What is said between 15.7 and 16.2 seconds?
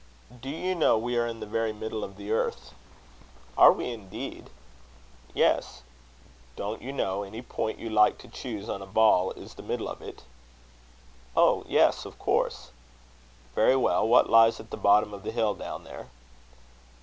there?"